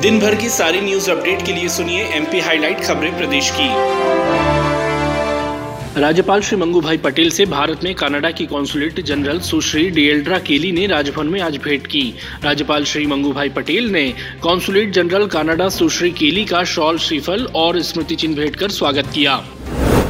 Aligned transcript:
दिन 0.00 0.18
भर 0.20 0.34
की 0.34 0.48
सारी 0.48 0.80
न्यूज़ 0.80 1.10
अपडेट 1.10 1.44
के 1.46 1.52
लिए 1.52 1.68
सुनिए 1.68 2.04
एमपी 2.14 2.40
हाईलाइट 2.40 2.80
खबरें 2.80 3.16
प्रदेश 3.16 3.50
की। 3.50 3.68
राज्यपाल 6.00 6.40
श्री 6.40 6.56
मंगू 6.56 6.80
भाई 6.80 6.96
पटेल 6.96 7.30
से 7.30 7.46
भारत 7.46 7.84
में 7.84 7.94
कनाडा 7.94 8.30
की 8.30 8.46
कॉन्सुलेट 8.46 9.00
जनरल 9.00 9.40
सुश्री 9.40 9.90
डिएल्ड्रा 9.90 10.38
केली 10.38 10.72
ने 10.72 10.86
राजभवन 10.86 11.26
में 11.26 11.40
आज 11.40 11.56
भेंट 11.56 11.86
की। 11.86 12.14
राज्यपाल 12.44 12.84
श्री 12.84 13.06
मंगू 13.06 13.32
भाई 13.32 13.48
पटेल 13.48 13.90
ने 13.90 14.14
कॉन्सुलेट 14.42 14.90
जनरल 14.90 15.26
कनाडा 15.26 15.68
सुश्री 15.68 16.10
केली 16.10 16.44
का 16.44 16.64
शॉल, 16.64 16.98
श्रीफल 16.98 17.48
और 17.54 17.80
स्मृति 17.82 18.14
चिन्ह 18.14 18.36
भेंट 18.36 18.56
कर 18.56 18.70
स्वागत 18.70 19.06
किया। 19.14 19.44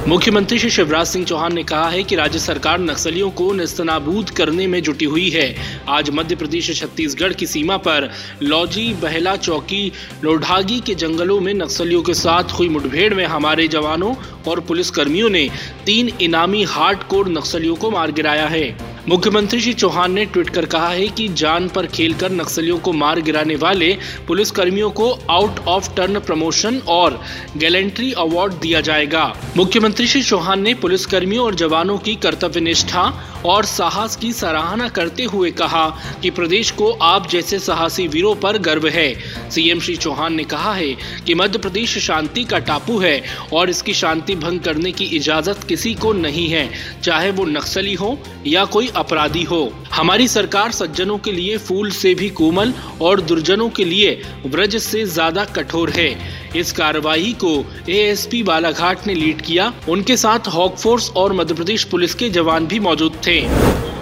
मुख्यमंत्री 0.08 0.58
श्री 0.58 0.68
शिवराज 0.70 1.06
सिंह 1.06 1.24
चौहान 1.24 1.54
ने 1.54 1.62
कहा 1.64 1.88
है 1.88 2.02
कि 2.02 2.16
राज्य 2.16 2.38
सरकार 2.38 2.78
नक्सलियों 2.80 3.30
को 3.30 3.52
निस्तनाबूद 3.52 4.30
करने 4.30 4.66
में 4.66 4.82
जुटी 4.82 5.04
हुई 5.04 5.30
है। 5.30 5.54
आज 5.88 6.10
मध्य 6.10 6.36
प्रदेश 6.36 6.70
छत्तीसगढ़ 6.80 7.32
की 7.32 7.46
सीमा 7.46 7.76
पर 7.76 8.10
लौजी 8.42 8.92
बहला 8.94 9.36
चौकी 9.36 9.92
लोढ़ागी 10.24 10.80
के 10.80 10.94
जंगलों 10.94 11.40
में 11.40 11.52
नक्सलियों 11.54 12.02
के 12.02 12.14
साथ 12.14 12.52
हुई 12.58 12.68
मुठभेड़ 12.68 13.14
में 13.14 13.24
हमारे 13.26 13.68
जवानों 13.68 14.14
और 14.48 14.60
पुलिसकर्मियों 14.60 15.30
ने 15.30 15.48
तीन 15.86 16.12
इनामी 16.20 16.62
हार्ड 16.64 17.02
कोर 17.02 17.28
नक्सलियों 17.28 17.76
को 17.76 17.90
मार 17.90 18.12
गिराया 18.12 18.46
है। 18.46 18.93
मुख्यमंत्री 19.08 19.60
श्री 19.60 19.72
चौहान 19.72 20.12
ने 20.12 20.24
ट्वीट 20.24 20.48
कर 20.50 20.64
कहा 20.64 20.88
है 20.88 21.06
कि 21.08 21.26
जान 21.28 21.68
पर 21.68 21.86
खेलकर 21.86 22.32
नक्सलियों 22.32 22.78
को 22.78 22.92
मार 22.92 23.20
गिराने 23.20 23.56
वाले 23.56 23.90
पुलिसकर्मियों 24.28 24.90
को 24.90 25.10
आउट 25.30 25.58
ऑफ़ 25.68 25.94
टर्न 25.96 26.18
प्रमोशन 26.18 26.78
और 26.88 27.20
गैलेंट्री 27.56 28.12
अवार्ड 28.12 28.52
दिया 28.52 28.80
जाएगा। 28.80 29.26
मुख्यमंत्री 29.56 30.06
श्री 30.06 30.22
चौहान 30.22 30.62
ने 30.62 30.74
पुलिसकर्मियों 30.74 31.44
और 31.44 31.54
जवानों 31.54 31.98
की 31.98 32.14
कर्तव्य 32.14 32.60
निष्ठा 32.60 33.02
और 33.46 33.64
साहस 33.64 34.16
की 34.16 34.32
सराहना 34.32 34.88
करते 34.88 35.24
हुए 35.24 35.50
कहा 35.50 35.86
कि 36.22 36.30
प्रदेश 36.30 36.70
को 36.70 36.90
आप 37.02 37.28
जैसे 37.30 37.58
साहसी 37.58 38.06
वीरों 38.08 38.34
पर 38.34 38.58
गर्व 38.58 38.86
है। 38.88 39.08
सीएम 39.54 39.80
श्री 39.80 39.96
चौहान 39.96 40.34
ने 40.34 40.44
कहा 40.46 40.72
है 40.74 40.94
कि 41.26 41.34
मध्य 41.34 41.58
प्रदेश 41.58 41.98
शांति 42.00 42.44
का 42.44 42.58
टापू 42.60 42.98
है 42.98 43.20
और 43.52 43.70
इसकी 43.70 43.94
शांति 43.94 44.34
भंग 44.36 44.60
करने 44.60 44.92
की 44.92 45.04
इजाज़त 45.16 45.64
किसी 45.68 45.94
को 45.96 46.12
नहीं 46.14 46.48
है, 46.48 46.68
चाहे 47.02 47.30
वो 47.30 47.44
नक्सली 47.46 47.94
हो 47.94 48.18
या 48.46 48.64
कोई 48.66 48.88
अपराधी 48.96 49.42
हो। 49.44 49.62
हमारी 49.92 50.28
सरकार 50.28 50.72
सज्जनों 50.72 51.18
के 51.18 51.32
लिए 51.32 51.56
फूल 51.58 51.90
से 51.92 52.14
भी 52.14 52.28
कोमल 52.32 52.72
और 53.02 53.20
दुर्जनों 53.22 53.68
के 53.70 53.84
लिए 53.84 54.20
व्रज 54.46 54.76
से 54.78 55.04
ज़्यादा 55.06 55.44
कठोर 55.54 55.90
है। 55.90 56.10
इस 56.56 56.72
कार्रवाई 56.72 57.32
को 57.40 57.54
एएसपी 57.90 58.42
बालाघाट 58.42 59.06
ने 59.06 59.14
लीड 59.14 59.40
किया। 59.42 59.72
उनके 59.88 60.16
साथ 60.16 60.48
हॉक 60.48 60.76
फोर्स 60.76 61.10
और 61.12 61.32
मध्य 61.32 61.54
प्रदेश 61.54 61.84
पुलिस 61.84 62.14
के 62.14 62.30
जवान 62.30 62.66
भी 62.66 62.78
मौजूद 62.80 63.20
थे। 63.26 63.40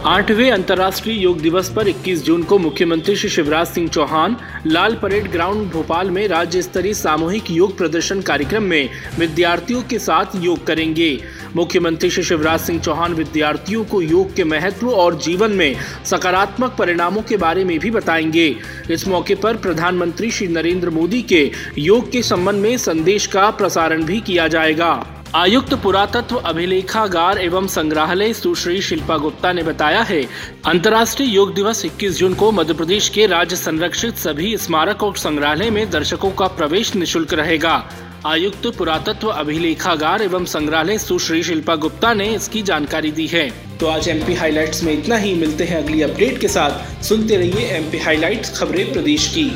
आठवें 0.06 0.50
अंतर्राष्ट्रीय 0.50 1.22
योग 1.22 1.40
दिवस 1.40 1.68
पर 1.70 1.88
21 1.88 2.22
जून 2.24 2.42
को 2.42 2.58
मुख्यमंत्री 2.58 3.14
श्री 3.16 3.28
शिवराज 3.30 3.66
सिंह 3.66 3.88
चौहान 3.88 4.36
लाल 4.66 4.94
परेड 4.94 5.30
ग्राउंड 5.32 5.70
भोपाल 5.70 6.10
में 6.10 6.28
राज्य 6.28 6.62
स्तरीय 6.62 6.94
सामूहिक 6.94 7.50
योग 7.50 7.76
प्रदर्शन 7.78 8.20
कार्यक्रम 8.20 8.62
में 8.62 8.88
विद्यार्थियों 9.18 9.82
के 9.82 9.98
साथ 9.98 10.26
योग 10.36 10.66
करेंगे। 10.66 11.22
मुख्यमंत्री 11.56 12.10
श्री 12.10 12.24
शिवराज 12.24 12.60
सिंह 12.60 12.80
चौहान 12.80 13.14
विद्यार्थियों 13.14 13.84
को 13.84 14.02
योग 14.02 14.34
के 14.36 14.44
महत्व 14.44 14.90
और 14.90 15.18
जीवन 15.18 15.52
में 15.52 15.74
सकारात्मक 16.04 16.76
परिणामों 16.78 17.22
के 17.22 17.36
बारे 17.36 17.64
में 17.64 17.78
भी 17.78 17.90
बताएँगे। 17.90 18.56
इस 18.90 19.08
मौके 19.08 19.34
पर 19.34 19.56
प्रधानमंत्री 19.56 20.30
श्री 20.30 20.48
नरेंद्र 20.48 20.90
मोदी 20.90 21.22
के 21.22 21.50
योग 21.78 22.12
के 22.12 22.22
संबंध 22.22 22.62
में 22.62 22.76
संदेश 22.78 23.26
का 23.26 23.50
प्रसारण 23.50 24.04
भी 24.04 24.20
किया 24.20 24.48
जाएगा। 24.48 25.21
आयुक्त 25.34 25.74
पुरातत्व 25.74 26.36
अभिलेखागार 26.36 27.38
एवं 27.38 27.66
संग्रहालय 27.66 28.32
सुश्री 28.32 28.80
शिल्पा 28.82 29.16
गुप्ता 29.16 29.52
ने 29.52 29.62
बताया 29.62 30.02
है, 30.02 30.20
अंतर्राष्ट्रीय 30.64 31.28
योग 31.28 31.54
दिवस 31.54 31.84
21 31.84 32.18
जून 32.18 32.34
को 32.34 32.50
मध्य 32.50 32.74
प्रदेश 32.74 33.08
के 33.08 33.26
राज्य 33.26 33.56
संरक्षित 33.56 34.18
सभी 34.18 34.56
स्मारक 34.58 35.02
और 35.02 35.16
संग्रहालय 35.16 35.70
में 35.70 35.90
दर्शकों 35.90 36.30
का 36.30 36.46
प्रवेश 36.48 36.94
निशुल्क 36.94 37.32
रहेगा। 37.34 37.78
आयुक्त 38.26 38.66
पुरातत्व 38.68 39.28
अभिलेखागार 39.28 40.22
एवं 40.22 40.44
संग्रहालय 40.44 40.98
सुश्री 40.98 41.42
शिल्पा 41.42 41.74
गुप्ता 41.76 42.12
ने 42.14 42.28
इसकी 42.34 42.62
जानकारी 42.62 43.10
दी 43.10 43.26
है। 43.26 43.48
तो 43.80 43.86
आज 43.86 44.08
एमपी 44.08 44.34
हाइलाइट्स 44.34 44.82
में 44.82 44.92
इतना 44.92 45.16
ही, 45.16 45.34
मिलते 45.34 45.64
हैं 45.64 45.82
अगली 45.82 46.02
अपडेट 46.02 46.40
के 46.40 46.48
साथ। 46.48 47.02
सुनते 47.02 47.36
रहिए 47.36 47.66
एमपी 47.76 47.98
हाइलाइट्स 47.98 48.58
खबरें 48.58 48.92
प्रदेश 48.92 49.28
की। 49.28 49.50